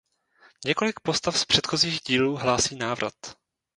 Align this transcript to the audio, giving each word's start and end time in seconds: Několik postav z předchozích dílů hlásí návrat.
Několik 0.65 0.99
postav 0.99 1.37
z 1.39 1.45
předchozích 1.45 2.01
dílů 2.01 2.35
hlásí 2.35 2.75
návrat. 2.75 3.13